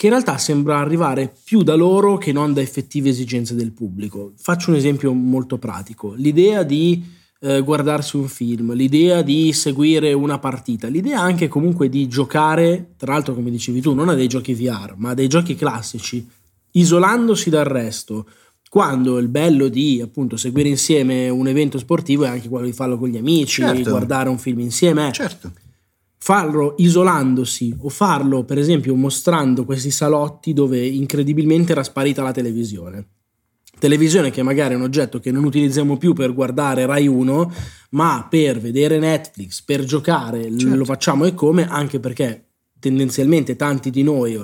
che 0.00 0.06
in 0.06 0.12
realtà 0.12 0.38
sembra 0.38 0.78
arrivare 0.78 1.30
più 1.44 1.62
da 1.62 1.74
loro 1.74 2.16
che 2.16 2.32
non 2.32 2.54
da 2.54 2.62
effettive 2.62 3.10
esigenze 3.10 3.54
del 3.54 3.72
pubblico. 3.72 4.32
Faccio 4.38 4.70
un 4.70 4.76
esempio 4.76 5.12
molto 5.12 5.58
pratico. 5.58 6.14
L'idea 6.14 6.62
di 6.62 7.04
eh, 7.40 7.60
guardarsi 7.60 8.16
un 8.16 8.26
film, 8.26 8.72
l'idea 8.72 9.20
di 9.20 9.52
seguire 9.52 10.14
una 10.14 10.38
partita, 10.38 10.88
l'idea 10.88 11.20
anche 11.20 11.48
comunque 11.48 11.90
di 11.90 12.08
giocare, 12.08 12.94
tra 12.96 13.12
l'altro 13.12 13.34
come 13.34 13.50
dicevi 13.50 13.82
tu, 13.82 13.92
non 13.92 14.08
a 14.08 14.14
dei 14.14 14.26
giochi 14.26 14.54
VR, 14.54 14.94
ma 14.96 15.10
a 15.10 15.14
dei 15.14 15.28
giochi 15.28 15.54
classici, 15.54 16.26
isolandosi 16.70 17.50
dal 17.50 17.66
resto, 17.66 18.26
quando 18.70 19.18
il 19.18 19.28
bello 19.28 19.68
di 19.68 20.00
appunto 20.02 20.38
seguire 20.38 20.70
insieme 20.70 21.28
un 21.28 21.46
evento 21.46 21.76
sportivo 21.76 22.24
è 22.24 22.28
anche 22.28 22.48
quello 22.48 22.64
di 22.64 22.72
farlo 22.72 22.96
con 22.96 23.10
gli 23.10 23.18
amici, 23.18 23.60
certo. 23.60 23.90
guardare 23.90 24.30
un 24.30 24.38
film 24.38 24.60
insieme. 24.60 25.12
Certo 25.12 25.52
farlo 26.22 26.74
isolandosi 26.76 27.74
o 27.78 27.88
farlo 27.88 28.44
per 28.44 28.58
esempio 28.58 28.94
mostrando 28.94 29.64
questi 29.64 29.90
salotti 29.90 30.52
dove 30.52 30.86
incredibilmente 30.86 31.72
era 31.72 31.82
sparita 31.82 32.22
la 32.22 32.30
televisione. 32.30 33.06
Televisione 33.78 34.30
che 34.30 34.42
magari 34.42 34.74
è 34.74 34.76
un 34.76 34.82
oggetto 34.82 35.18
che 35.18 35.32
non 35.32 35.44
utilizziamo 35.44 35.96
più 35.96 36.12
per 36.12 36.34
guardare 36.34 36.84
Rai 36.84 37.06
1, 37.06 37.52
ma 37.90 38.26
per 38.28 38.60
vedere 38.60 38.98
Netflix, 38.98 39.62
per 39.62 39.84
giocare, 39.84 40.54
certo. 40.58 40.76
lo 40.76 40.84
facciamo 40.84 41.24
e 41.24 41.32
come, 41.32 41.66
anche 41.66 41.98
perché 41.98 42.48
tendenzialmente 42.78 43.56
tanti 43.56 43.88
di 43.88 44.02
noi, 44.02 44.38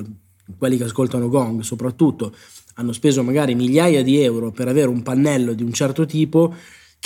quelli 0.56 0.78
che 0.78 0.84
ascoltano 0.84 1.28
Gong 1.28 1.60
soprattutto, 1.60 2.34
hanno 2.76 2.92
speso 2.92 3.22
magari 3.22 3.54
migliaia 3.54 4.02
di 4.02 4.18
euro 4.22 4.50
per 4.50 4.68
avere 4.68 4.88
un 4.88 5.02
pannello 5.02 5.52
di 5.52 5.62
un 5.62 5.72
certo 5.72 6.06
tipo 6.06 6.54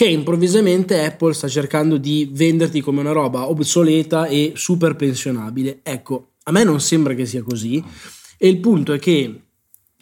che 0.01 0.07
improvvisamente 0.07 1.05
Apple 1.05 1.35
sta 1.35 1.47
cercando 1.47 1.99
di 1.99 2.27
venderti 2.33 2.81
come 2.81 3.01
una 3.01 3.13
roba 3.13 3.51
obsoleta 3.51 4.25
e 4.29 4.53
super 4.55 4.97
pensionabile. 4.97 5.81
Ecco, 5.83 6.31
a 6.45 6.53
me 6.53 6.65
non 6.65 6.81
sembra 6.81 7.13
che 7.13 7.27
sia 7.27 7.43
così 7.43 7.85
e 8.39 8.49
il 8.49 8.61
punto 8.61 8.95
è 8.95 8.99
che 8.99 9.41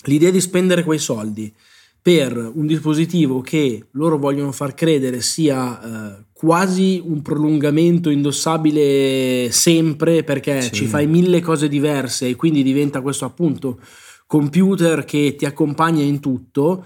l'idea 0.05 0.31
di 0.31 0.41
spendere 0.41 0.85
quei 0.85 1.01
soldi 1.01 1.53
per 2.01 2.37
un 2.37 2.65
dispositivo 2.69 3.41
che 3.41 3.87
loro 3.95 4.19
vogliono 4.19 4.53
far 4.53 4.73
credere 4.75 5.21
sia 5.21 5.83
eh, 5.83 6.25
quasi 6.33 7.03
un 7.05 7.21
prolungamento 7.21 8.09
indossabile 8.09 9.51
sempre 9.51 10.23
perché 10.23 10.63
sì. 10.63 10.75
ci 10.75 10.87
fai 10.87 11.09
mille 11.09 11.41
cose 11.41 11.67
diverse 11.67 12.29
e 12.29 12.37
quindi 12.37 12.63
diventa 12.63 13.01
questo 13.01 13.25
appunto 13.25 13.81
computer 14.29 15.05
che 15.05 15.35
ti 15.37 15.45
accompagna 15.45 16.05
in 16.05 16.21
tutto 16.21 16.85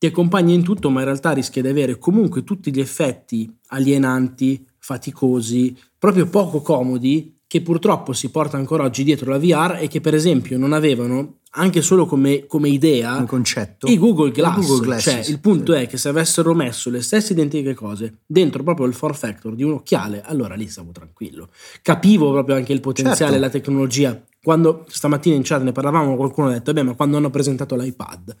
ti 0.00 0.06
accompagna 0.06 0.54
in 0.54 0.62
tutto, 0.62 0.88
ma 0.88 1.00
in 1.00 1.04
realtà 1.04 1.32
rischia 1.32 1.60
di 1.60 1.68
avere 1.68 1.98
comunque 1.98 2.42
tutti 2.42 2.72
gli 2.72 2.80
effetti 2.80 3.54
alienanti, 3.66 4.66
faticosi, 4.78 5.76
proprio 5.98 6.26
poco 6.26 6.62
comodi, 6.62 7.40
che 7.46 7.60
purtroppo 7.60 8.14
si 8.14 8.30
porta 8.30 8.56
ancora 8.56 8.84
oggi 8.84 9.04
dietro 9.04 9.30
la 9.30 9.38
VR 9.38 9.76
e 9.78 9.88
che 9.88 10.00
per 10.00 10.14
esempio 10.14 10.56
non 10.56 10.72
avevano 10.72 11.40
anche 11.50 11.82
solo 11.82 12.06
come, 12.06 12.46
come 12.46 12.70
idea 12.70 13.14
un 13.16 13.26
concetto 13.26 13.88
i 13.88 13.98
Google 13.98 14.30
Glass. 14.30 14.66
Google 14.66 14.86
Glass 14.86 15.02
cioè, 15.02 15.22
il 15.28 15.38
punto 15.38 15.74
sì. 15.74 15.80
è 15.80 15.86
che 15.86 15.98
se 15.98 16.08
avessero 16.08 16.54
messo 16.54 16.88
le 16.88 17.02
stesse 17.02 17.34
identiche 17.34 17.74
cose 17.74 18.20
dentro 18.24 18.62
proprio 18.62 18.86
il 18.86 18.94
form 18.94 19.12
factor 19.12 19.54
di 19.54 19.64
un 19.64 19.72
occhiale, 19.72 20.22
allora 20.24 20.54
lì 20.54 20.66
stavo 20.66 20.92
tranquillo. 20.92 21.50
Capivo 21.82 22.32
proprio 22.32 22.54
anche 22.54 22.72
il 22.72 22.80
potenziale, 22.80 23.32
certo. 23.32 23.38
la 23.38 23.50
tecnologia. 23.50 24.24
Quando 24.42 24.86
stamattina 24.88 25.34
in 25.34 25.42
chat 25.42 25.60
ne 25.60 25.72
parlavamo, 25.72 26.16
qualcuno 26.16 26.48
ha 26.48 26.52
detto: 26.52 26.72
Beh, 26.72 26.84
ma 26.84 26.94
quando 26.94 27.18
hanno 27.18 27.28
presentato 27.28 27.76
l'iPad 27.76 28.34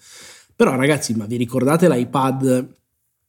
però 0.60 0.76
ragazzi, 0.76 1.14
ma 1.14 1.24
vi 1.24 1.38
ricordate 1.38 1.88
l'iPad? 1.88 2.76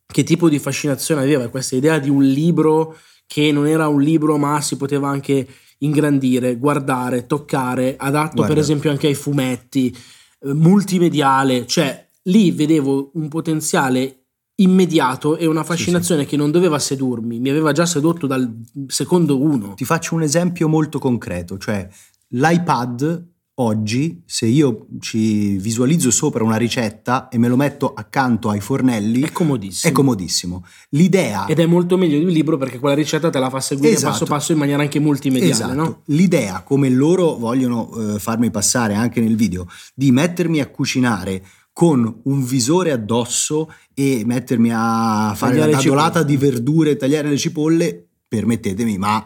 Che 0.05 0.23
tipo 0.23 0.49
di 0.49 0.59
fascinazione 0.59 1.21
aveva 1.21 1.47
questa 1.47 1.77
idea 1.77 1.97
di 1.97 2.09
un 2.09 2.25
libro 2.25 2.97
che 3.25 3.53
non 3.53 3.67
era 3.67 3.87
un 3.87 4.01
libro 4.01 4.35
ma 4.35 4.59
si 4.59 4.75
poteva 4.75 5.07
anche 5.07 5.47
ingrandire, 5.77 6.57
guardare, 6.57 7.27
toccare, 7.27 7.95
adatto 7.97 8.35
Guarda. 8.35 8.53
per 8.53 8.61
esempio 8.61 8.91
anche 8.91 9.07
ai 9.07 9.13
fumetti, 9.13 9.95
eh, 10.41 10.53
multimediale, 10.53 11.65
cioè 11.67 12.05
lì 12.23 12.51
vedevo 12.51 13.11
un 13.13 13.29
potenziale 13.29 14.25
immediato 14.55 15.37
e 15.37 15.45
una 15.45 15.63
fascinazione 15.63 16.23
sì, 16.23 16.27
sì. 16.27 16.35
che 16.35 16.37
non 16.37 16.51
doveva 16.51 16.79
sedurmi, 16.79 17.39
mi 17.39 17.49
aveva 17.49 17.71
già 17.71 17.85
sedotto 17.85 18.27
dal 18.27 18.53
secondo 18.87 19.39
uno. 19.39 19.75
Ti 19.75 19.85
faccio 19.85 20.15
un 20.15 20.23
esempio 20.23 20.67
molto 20.67 20.99
concreto, 20.99 21.57
cioè 21.57 21.87
l'iPad 22.27 23.29
oggi, 23.55 24.21
se 24.25 24.45
io 24.45 24.87
ci 24.99 25.57
visualizzo 25.57 26.09
sopra 26.09 26.43
una 26.43 26.55
ricetta 26.55 27.27
e 27.29 27.37
me 27.37 27.47
lo 27.47 27.55
metto 27.55 27.93
accanto 27.93 28.49
ai 28.49 28.59
fornelli, 28.59 29.21
è 29.21 29.31
comodissimo. 29.31 29.91
È 29.91 29.95
comodissimo. 29.95 30.65
L'idea... 30.89 31.45
Ed 31.45 31.59
è 31.59 31.65
molto 31.65 31.97
meglio 31.97 32.17
di 32.17 32.25
un 32.25 32.31
libro 32.31 32.57
perché 32.57 32.79
quella 32.79 32.95
ricetta 32.95 33.29
te 33.29 33.39
la 33.39 33.49
fa 33.49 33.59
seguire 33.59 33.93
esatto. 33.93 34.11
passo 34.11 34.25
passo 34.25 34.51
in 34.53 34.57
maniera 34.57 34.81
anche 34.81 34.99
multimediale. 34.99 35.51
Esatto. 35.51 35.73
No? 35.73 36.01
L'idea, 36.05 36.61
come 36.61 36.89
loro 36.89 37.35
vogliono 37.35 38.15
eh, 38.15 38.19
farmi 38.19 38.49
passare 38.49 38.95
anche 38.95 39.19
nel 39.21 39.35
video, 39.35 39.67
di 39.93 40.11
mettermi 40.11 40.59
a 40.59 40.67
cucinare 40.67 41.43
con 41.73 42.21
un 42.23 42.43
visore 42.43 42.91
addosso 42.91 43.71
e 43.93 44.23
mettermi 44.25 44.71
a 44.73 45.33
fare 45.35 45.53
tagliare 45.53 45.71
la 45.71 45.77
tadolata 45.77 46.23
di 46.23 46.37
verdure, 46.37 46.95
tagliare 46.95 47.29
le 47.29 47.37
cipolle, 47.37 48.07
permettetemi, 48.27 48.97
ma 48.97 49.23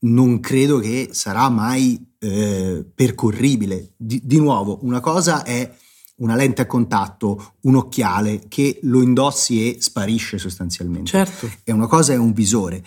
non 0.00 0.40
credo 0.40 0.78
che 0.78 1.08
sarà 1.12 1.48
mai 1.48 2.14
eh, 2.26 2.84
percorribile. 2.94 3.92
Di, 3.96 4.20
di 4.24 4.38
nuovo, 4.38 4.78
una 4.82 5.00
cosa 5.00 5.42
è 5.44 5.70
una 6.16 6.34
lente 6.34 6.62
a 6.62 6.66
contatto, 6.66 7.54
un 7.62 7.76
occhiale 7.76 8.44
che 8.48 8.78
lo 8.82 9.02
indossi 9.02 9.68
e 9.74 9.80
sparisce 9.80 10.38
sostanzialmente. 10.38 11.10
Certo. 11.10 11.50
E 11.64 11.72
una 11.72 11.86
cosa 11.86 12.12
è 12.12 12.16
un 12.16 12.32
visore. 12.32 12.82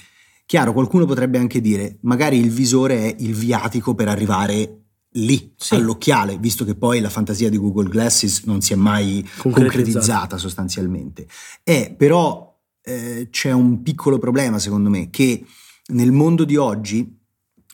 Chiaro, 0.45 0.73
qualcuno 0.73 1.05
potrebbe 1.05 1.37
anche 1.37 1.61
dire, 1.61 1.97
magari 2.01 2.39
il 2.39 2.49
visore 2.49 3.03
è 3.03 3.15
il 3.19 3.35
viatico 3.35 3.93
per 3.93 4.07
arrivare 4.07 4.77
lì, 5.13 5.53
sì. 5.55 5.75
all'occhiale, 5.75 6.37
visto 6.37 6.65
che 6.65 6.75
poi 6.75 6.99
la 6.99 7.09
fantasia 7.09 7.49
di 7.49 7.57
Google 7.57 7.89
Glasses 7.89 8.43
non 8.45 8.61
si 8.61 8.73
è 8.73 8.75
mai 8.75 9.27
concretizzata, 9.37 10.37
sostanzialmente. 10.37 11.27
È 11.63 11.93
però 11.95 12.57
eh, 12.81 13.27
c'è 13.29 13.51
un 13.51 13.83
piccolo 13.83 14.17
problema, 14.17 14.57
secondo 14.57 14.89
me, 14.89 15.11
che 15.11 15.45
nel 15.89 16.11
mondo 16.11 16.45
di 16.45 16.55
oggi 16.55 17.18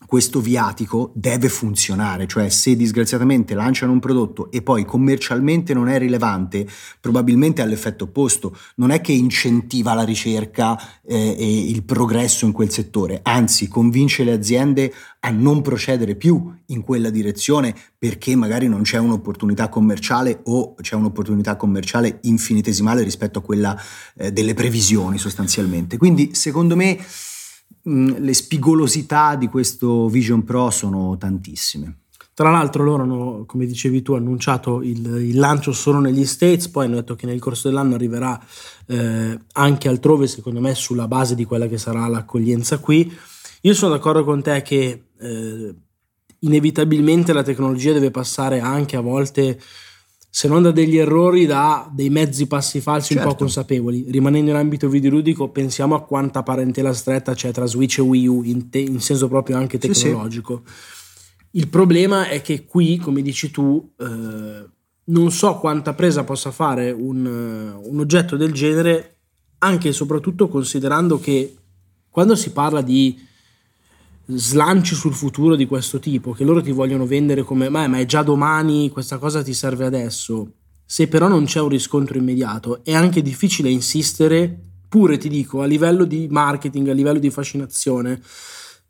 questo 0.06 0.40
viatico 0.40 1.12
deve 1.16 1.50
funzionare, 1.50 2.28
cioè 2.28 2.50
se 2.50 2.76
disgraziatamente 2.76 3.54
lanciano 3.54 3.92
un 3.92 4.00
prodotto 4.00 4.52
e 4.52 4.62
poi 4.62 4.86
commercialmente 4.86 5.74
non 5.74 5.88
è 5.88 5.98
rilevante, 5.98 6.68
probabilmente 7.00 7.62
ha 7.62 7.66
l'effetto 7.66 8.06
opposto, 8.06 8.58
non 8.76 8.92
è 8.92 9.02
che 9.02 9.12
incentiva 9.12 9.94
la 9.94 10.04
ricerca 10.04 10.80
eh, 11.04 11.36
e 11.38 11.70
il 11.70 11.84
progresso 11.84 12.46
in 12.46 12.52
quel 12.52 12.70
settore, 12.70 13.20
anzi 13.24 13.68
convince 13.68 14.24
le 14.24 14.34
aziende 14.34 14.94
a 15.22 15.32
non 15.32 15.62
procedere 15.62 16.16
più 16.16 16.54
in 16.68 16.82
quella 16.82 17.10
direzione 17.10 17.76
perché 17.98 18.36
magari 18.36 18.68
non 18.68 18.84
c'è 18.84 19.00
un'opportunità 19.00 19.70
commerciale 19.70 20.42
o 20.44 20.76
c'è 20.76 20.96
un'opportunità 20.96 21.56
commerciale 21.56 22.20
infinitesimale 22.24 23.02
rispetto 23.02 23.40
a 23.40 23.42
quella 23.42 23.76
eh, 24.18 24.32
delle 24.32 24.54
previsioni 24.54 25.18
sostanzialmente. 25.18 25.98
Quindi 25.98 26.36
secondo 26.36 26.76
me 26.76 27.00
le 27.88 28.34
spigolosità 28.34 29.36
di 29.36 29.48
questo 29.48 30.08
Vision 30.08 30.44
Pro 30.44 30.70
sono 30.70 31.18
tantissime. 31.18 32.00
Tra 32.34 32.52
l'altro 32.52 32.84
loro 32.84 33.04
hanno, 33.04 33.44
come 33.46 33.66
dicevi 33.66 34.02
tu, 34.02 34.14
annunciato 34.14 34.82
il, 34.82 35.06
il, 35.06 35.38
lancio 35.38 35.72
solo 35.72 36.00
negli 36.00 36.26
States, 36.26 36.68
poi 36.68 36.86
hanno 36.86 36.96
detto 36.96 37.16
che 37.16 37.26
nel 37.26 37.40
corso 37.40 37.70
dell'anno 37.70 37.96
arriverà 37.96 38.38
eh, 38.88 39.40
anche 39.54 39.88
altrove, 39.88 40.28
secondo 40.28 40.60
me 40.60 40.76
sulla 40.76 41.08
base 41.08 41.34
di 41.34 41.46
quella 41.46 41.68
che 41.68 41.78
sarà 41.78 42.06
l'accoglienza 42.08 42.80
qui. 42.80 43.10
Io 43.62 43.74
sono 43.74 43.94
d'accordo 43.94 44.26
con 44.26 44.42
te 44.42 44.62
che 44.64 45.04
eh, 45.18 45.76
inevitabilmente 46.40 47.32
la 47.32 47.44
tecnologia 47.44 47.94
deve 47.94 48.12
passare 48.12 48.60
anche 48.60 48.98
a 48.98 49.02
volte, 49.02 49.58
se 50.36 50.50
non 50.50 50.64
da 50.64 50.72
degli 50.72 50.98
errori, 50.98 51.46
da 51.46 51.90
dei 51.90 52.10
mezzi 52.10 52.46
passi 52.46 52.82
falsi 52.82 53.14
certo. 53.14 53.22
un 53.22 53.24
po' 53.24 53.30
certo. 53.30 53.44
consapevoli. 53.46 54.08
Rimanendo 54.10 54.50
in 54.50 54.58
ambito 54.58 54.90
videoludico, 54.90 55.48
pensiamo 55.48 55.96
a 55.96 56.04
quanta 56.04 56.44
parentela 56.44 56.92
stretta 56.92 57.34
c'è 57.34 57.54
tra 57.54 57.66
Switch 57.66 58.00
e 58.00 58.02
Wii 58.02 58.28
U, 58.28 58.44
in, 58.44 58.70
te- 58.70 58.80
in 58.80 59.00
senso 59.00 59.30
proprio 59.30 59.56
anche 59.56 59.78
tecnologico. 59.78 60.64
Sì, 60.66 60.74
sì. 60.74 61.48
Il 61.52 61.70
problema 61.70 62.28
è 62.28 62.42
che 62.42 62.66
qui, 62.66 62.98
come 62.98 63.22
dici 63.22 63.50
tu, 63.50 63.94
eh, 63.98 64.66
non 65.06 65.32
so 65.32 65.56
quanta 65.58 65.94
presa 65.94 66.26
possa 66.26 66.52
fare 66.52 66.92
un, 66.92 67.26
un 67.82 67.98
oggetto 67.98 68.36
del 68.36 68.52
genere, 68.52 69.20
anche 69.60 69.88
e 69.88 69.94
soprattutto 69.94 70.50
considerando 70.50 71.18
che 71.18 71.56
quando 72.10 72.36
si 72.36 72.52
parla 72.52 72.82
di 72.82 73.18
slanci 74.26 74.96
sul 74.96 75.14
futuro 75.14 75.56
di 75.56 75.66
questo 75.66 76.00
tipo, 76.00 76.32
che 76.32 76.44
loro 76.44 76.62
ti 76.62 76.72
vogliono 76.72 77.06
vendere 77.06 77.44
come 77.44 77.70
ma, 77.70 77.86
è 77.98 78.06
già 78.06 78.24
domani, 78.24 78.90
questa 78.90 79.18
cosa 79.18 79.44
ti 79.44 79.54
serve 79.54 79.86
adesso. 79.86 80.52
Se 80.86 81.08
però 81.08 81.28
non 81.28 81.46
c'è 81.46 81.60
un 81.62 81.70
riscontro 81.70 82.18
immediato, 82.18 82.84
è 82.84 82.94
anche 82.94 83.22
difficile 83.22 83.70
insistere, 83.70 84.58
pure 84.88 85.18
ti 85.18 85.30
dico, 85.30 85.62
a 85.62 85.66
livello 85.66 86.06
di 86.06 86.28
marketing, 86.30 86.90
a 86.90 86.94
livello 86.94 87.20
di 87.20 87.30
fascinazione, 87.30 88.22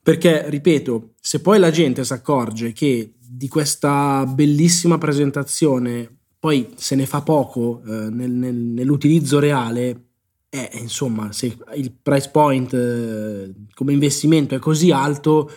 perché, 0.02 0.50
ripeto, 0.50 1.14
se 1.20 1.40
poi 1.40 1.58
la 1.60 1.72
gente 1.72 2.04
si 2.04 2.14
accorge 2.14 2.74
che 2.74 3.14
di 3.18 3.48
questa 3.48 4.26
bellissima 4.26 4.98
presentazione 4.98 6.16
poi 6.46 6.74
se 6.76 6.94
ne 6.94 7.08
fa 7.08 7.22
poco 7.22 7.82
eh, 7.88 8.10
nel, 8.12 8.30
nel, 8.30 8.54
nell'utilizzo 8.54 9.40
reale, 9.40 10.05
eh, 10.56 10.80
insomma, 10.80 11.32
se 11.32 11.58
il 11.76 11.92
price 12.02 12.30
point 12.32 12.74
eh, 12.74 13.54
come 13.74 13.94
investimento 13.94 14.56
è 14.56 14.60
così 14.60 14.92
alto, 14.92 15.52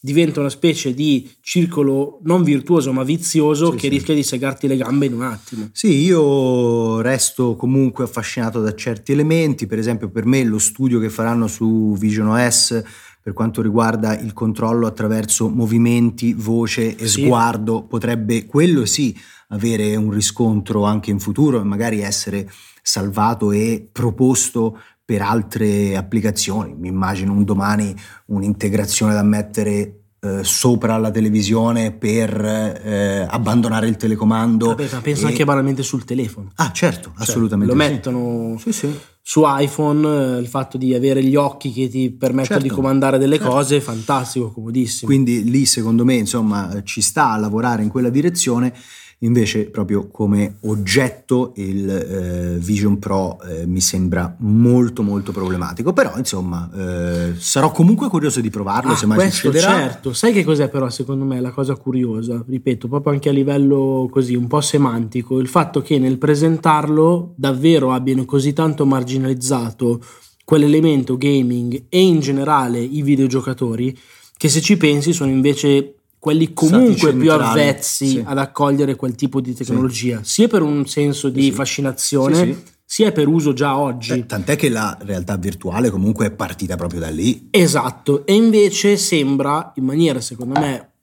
diventa 0.00 0.38
una 0.38 0.50
specie 0.50 0.94
di 0.94 1.28
circolo 1.40 2.20
non 2.22 2.44
virtuoso 2.44 2.92
ma 2.92 3.02
vizioso 3.02 3.72
sì, 3.72 3.76
che 3.76 3.80
sì. 3.80 3.88
rischia 3.88 4.14
di 4.14 4.22
segarti 4.22 4.68
le 4.68 4.76
gambe 4.76 5.06
in 5.06 5.14
un 5.14 5.22
attimo. 5.22 5.68
Sì, 5.72 6.04
io 6.04 7.00
resto 7.00 7.56
comunque 7.56 8.04
affascinato 8.04 8.60
da 8.60 8.74
certi 8.74 9.10
elementi, 9.10 9.66
per 9.66 9.78
esempio 9.78 10.08
per 10.08 10.24
me 10.24 10.44
lo 10.44 10.58
studio 10.58 11.00
che 11.00 11.10
faranno 11.10 11.48
su 11.48 11.96
Vision 11.98 12.28
OS 12.28 12.82
per 13.26 13.34
quanto 13.34 13.60
riguarda 13.60 14.16
il 14.16 14.32
controllo 14.32 14.86
attraverso 14.86 15.48
movimenti, 15.48 16.32
voce 16.32 16.94
e 16.94 17.08
sì. 17.08 17.24
sguardo 17.24 17.82
potrebbe 17.82 18.46
quello 18.46 18.84
sì 18.84 19.18
avere 19.48 19.96
un 19.96 20.12
riscontro 20.12 20.84
anche 20.84 21.10
in 21.10 21.18
futuro 21.18 21.60
e 21.60 21.64
magari 21.64 22.02
essere 22.02 22.48
salvato 22.80 23.50
e 23.50 23.88
proposto 23.90 24.78
per 25.04 25.22
altre 25.22 25.96
applicazioni. 25.96 26.76
Mi 26.78 26.86
immagino 26.86 27.32
un 27.32 27.42
domani 27.42 27.92
un'integrazione 28.26 29.12
da 29.12 29.24
mettere 29.24 30.02
eh, 30.20 30.44
sopra 30.44 30.96
la 30.96 31.10
televisione 31.10 31.90
per 31.90 32.30
eh, 32.40 33.26
abbandonare 33.28 33.88
il 33.88 33.96
telecomando. 33.96 34.68
Vabbè, 34.68 34.88
ma 34.92 35.00
penso 35.00 35.26
e... 35.26 35.30
anche 35.30 35.44
banalmente 35.44 35.82
sul 35.82 36.04
telefono. 36.04 36.52
Ah, 36.54 36.70
certo, 36.70 37.10
cioè, 37.12 37.22
assolutamente. 37.22 37.72
Lo 37.72 37.76
mettono 37.76 38.56
sì, 38.58 38.70
sì. 38.70 38.96
Su 39.28 39.42
iPhone, 39.44 40.36
eh, 40.36 40.38
il 40.38 40.46
fatto 40.46 40.78
di 40.78 40.94
avere 40.94 41.20
gli 41.20 41.34
occhi 41.34 41.72
che 41.72 41.88
ti 41.88 42.12
permettono 42.12 42.60
certo, 42.60 42.62
di 42.62 42.68
comandare 42.68 43.18
delle 43.18 43.38
certo. 43.38 43.50
cose, 43.50 43.80
fantastico, 43.80 44.52
comodissimo. 44.52 45.10
Quindi 45.10 45.42
lì 45.42 45.66
secondo 45.66 46.04
me, 46.04 46.14
insomma, 46.14 46.80
ci 46.84 47.00
sta 47.00 47.32
a 47.32 47.36
lavorare 47.36 47.82
in 47.82 47.88
quella 47.88 48.08
direzione 48.08 48.72
Invece 49.20 49.70
proprio 49.70 50.08
come 50.08 50.58
oggetto 50.62 51.54
il 51.56 51.88
eh, 51.88 52.58
Vision 52.58 52.98
Pro 52.98 53.40
eh, 53.40 53.66
mi 53.66 53.80
sembra 53.80 54.36
molto 54.40 55.02
molto 55.02 55.32
problematico, 55.32 55.94
però 55.94 56.18
insomma 56.18 56.68
eh, 56.74 57.32
sarò 57.38 57.70
comunque 57.70 58.08
curioso 58.08 58.42
di 58.42 58.50
provarlo 58.50 58.92
ah, 58.92 58.96
se 58.96 59.06
mai 59.06 59.30
succederà. 59.30 59.68
Certo, 59.68 60.12
sai 60.12 60.34
che 60.34 60.44
cos'è 60.44 60.68
però 60.68 60.90
secondo 60.90 61.24
me 61.24 61.40
la 61.40 61.50
cosa 61.50 61.76
curiosa, 61.76 62.44
ripeto, 62.46 62.88
proprio 62.88 63.14
anche 63.14 63.30
a 63.30 63.32
livello 63.32 64.06
così 64.10 64.34
un 64.34 64.48
po' 64.48 64.60
semantico, 64.60 65.38
il 65.38 65.48
fatto 65.48 65.80
che 65.80 65.98
nel 65.98 66.18
presentarlo 66.18 67.32
davvero 67.36 67.92
abbiano 67.92 68.26
così 68.26 68.52
tanto 68.52 68.84
marginalizzato 68.84 69.98
quell'elemento 70.44 71.16
gaming 71.16 71.86
e 71.88 72.02
in 72.02 72.20
generale 72.20 72.80
i 72.80 73.00
videogiocatori 73.00 73.96
che 74.36 74.50
se 74.50 74.60
ci 74.60 74.76
pensi 74.76 75.14
sono 75.14 75.30
invece 75.30 75.94
quelli 76.26 76.52
comunque 76.54 77.14
più 77.14 77.30
avvezzi 77.30 78.08
sì. 78.08 78.22
ad 78.24 78.38
accogliere 78.38 78.96
quel 78.96 79.14
tipo 79.14 79.40
di 79.40 79.54
tecnologia, 79.54 80.24
sì. 80.24 80.32
sia 80.32 80.48
per 80.48 80.62
un 80.62 80.84
senso 80.84 81.28
di 81.28 81.42
sì. 81.42 81.52
fascinazione, 81.52 82.64
sia 82.84 83.12
per 83.12 83.28
uso 83.28 83.52
già 83.52 83.78
oggi. 83.78 84.14
Eh, 84.14 84.26
tant'è 84.26 84.56
che 84.56 84.68
la 84.68 84.98
realtà 85.02 85.36
virtuale 85.36 85.88
comunque 85.88 86.26
è 86.26 86.32
partita 86.32 86.74
proprio 86.74 86.98
da 86.98 87.10
lì. 87.10 87.46
Esatto, 87.52 88.26
e 88.26 88.34
invece 88.34 88.96
sembra, 88.96 89.70
in 89.76 89.84
maniera 89.84 90.20
secondo 90.20 90.58
me 90.58 90.94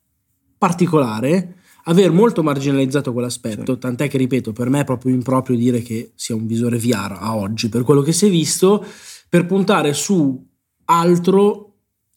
particolare, 0.58 1.56
aver 1.86 2.12
molto 2.12 2.44
marginalizzato 2.44 3.14
quell'aspetto, 3.14 3.78
tant'è 3.78 4.10
che 4.10 4.18
ripeto, 4.18 4.52
per 4.52 4.68
me 4.68 4.82
è 4.82 4.84
proprio 4.84 5.14
improprio 5.14 5.56
dire 5.56 5.82
che 5.82 6.12
sia 6.16 6.36
un 6.36 6.46
visore 6.46 6.78
VR 6.78 7.16
a 7.18 7.38
oggi, 7.38 7.70
per 7.70 7.84
quello 7.84 8.02
che 8.02 8.12
si 8.12 8.26
è 8.26 8.30
visto, 8.30 8.86
per 9.30 9.46
puntare 9.46 9.94
su 9.94 10.46
altro 10.84 11.73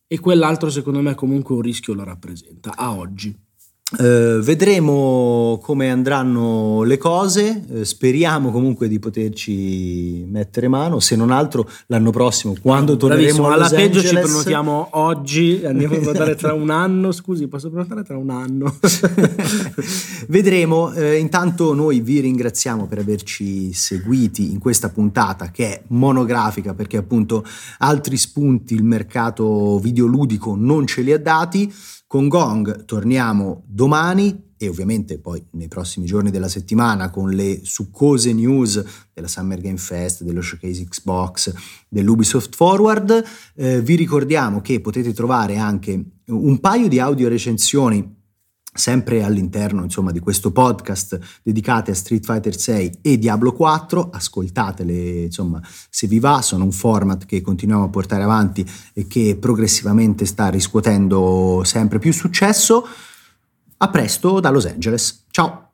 e 0.07 0.21
quell'altro 0.21 0.71
secondo 0.71 1.01
me 1.01 1.14
comunque 1.14 1.55
un 1.55 1.62
rischio 1.62 1.95
lo 1.95 2.05
rappresenta 2.05 2.77
a 2.77 2.95
oggi. 2.95 3.46
Uh, 3.88 4.40
vedremo 4.40 5.61
come 5.62 5.92
andranno 5.92 6.83
le 6.83 6.99
cose, 6.99 7.62
uh, 7.68 7.85
speriamo 7.85 8.51
comunque 8.51 8.88
di 8.88 8.99
poterci 8.99 10.25
mettere 10.29 10.66
mano, 10.66 10.99
se 10.99 11.14
non 11.14 11.31
altro 11.31 11.70
l'anno 11.87 12.11
prossimo 12.11 12.57
quando 12.61 12.96
torneremo 12.96 13.49
alla 13.49 13.68
peggio 13.68 14.03
ci 14.03 14.12
prenotiamo 14.12 14.88
oggi, 14.94 15.62
andiamo 15.64 15.94
a 15.94 15.99
prenotare 15.99 16.35
tra 16.35 16.53
un 16.53 16.70
anno, 16.75 17.12
scusi 17.12 17.46
posso 17.46 17.70
prenotare 17.70 18.03
tra 18.03 18.18
un 18.18 18.31
anno? 18.31 18.77
vedremo, 20.27 20.87
uh, 20.87 21.12
intanto 21.12 21.72
noi 21.72 22.01
vi 22.01 22.18
ringraziamo 22.18 22.88
per 22.88 22.99
averci 22.99 23.72
seguiti 23.72 24.51
in 24.51 24.59
questa 24.59 24.88
puntata 24.88 25.53
che 25.53 25.64
è 25.68 25.83
monografica 25.90 26.75
perché 26.75 26.96
appunto 26.96 27.44
altri 27.79 28.16
spunti 28.16 28.75
il 28.75 28.83
mercato 28.83 29.79
videoludico 29.79 30.57
non 30.57 30.88
ce 30.88 31.03
li 31.03 31.12
ha 31.12 31.20
dati. 31.20 31.72
Con 32.16 32.29
Gong 32.29 32.87
torniamo 32.87 33.62
domani 33.66 34.55
e 34.57 34.68
ovviamente 34.68 35.18
poi 35.18 35.44
nei 35.50 35.68
prossimi 35.68 36.07
giorni 36.07 36.31
della 36.31 36.48
settimana 36.48 37.11
con 37.11 37.29
le 37.29 37.61
succose 37.62 38.33
news 38.33 38.83
della 39.12 39.29
Summer 39.29 39.61
Game 39.61 39.76
Fest, 39.76 40.22
dello 40.22 40.40
Showcase 40.40 40.83
Xbox, 40.83 41.52
dell'Ubisoft 41.90 42.57
Forward. 42.57 43.22
Eh, 43.55 43.83
vi 43.83 43.96
ricordiamo 43.96 44.62
che 44.62 44.81
potete 44.81 45.12
trovare 45.12 45.59
anche 45.59 46.02
un 46.29 46.59
paio 46.59 46.88
di 46.88 46.98
audio 47.00 47.29
recensioni 47.29 48.16
sempre 48.77 49.23
all'interno 49.23 49.83
insomma, 49.83 50.11
di 50.12 50.21
questo 50.21 50.53
podcast 50.53 51.19
dedicate 51.43 51.91
a 51.91 51.95
Street 51.95 52.25
Fighter 52.25 52.57
6 52.57 52.99
e 53.03 53.19
Diablo 53.19 53.53
4, 53.53 54.11
ascoltatele 54.12 55.23
insomma 55.25 55.61
se 55.91 56.07
vi 56.07 56.19
va, 56.19 56.43
sono 56.43 56.65
un 56.65 56.73
format 56.73 57.27
che 57.27 57.41
continuiamo 57.41 57.85
a 57.85 57.89
portare 57.89 58.23
avanti 58.23 58.67
e 58.93 59.07
che 59.07 59.37
progressivamente 59.41 60.25
sta 60.25 60.49
riscuotendo 60.49 61.62
sempre 61.65 61.99
più 61.99 62.12
successo. 62.12 62.87
A 63.79 63.89
presto 63.89 64.41
da 64.41 64.51
Los 64.51 64.67
Angeles, 64.67 65.25
ciao! 65.31 65.65